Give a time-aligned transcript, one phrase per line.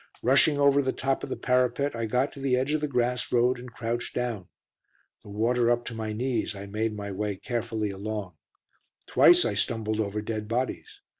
[0.23, 3.31] Rushing over the top of the parapet, I got to the edge of the grass
[3.31, 4.47] road and crouched down.
[5.21, 8.33] The water up to my knees, I made my way carefully along.
[9.05, 11.01] Twice I stumbled over dead bodies.